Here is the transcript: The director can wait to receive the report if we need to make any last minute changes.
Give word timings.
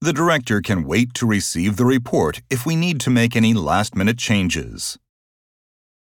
The 0.00 0.12
director 0.12 0.60
can 0.60 0.84
wait 0.84 1.12
to 1.14 1.26
receive 1.26 1.76
the 1.76 1.84
report 1.84 2.40
if 2.50 2.64
we 2.64 2.76
need 2.76 3.00
to 3.00 3.10
make 3.10 3.34
any 3.34 3.52
last 3.52 3.96
minute 3.96 4.16
changes. 4.16 4.96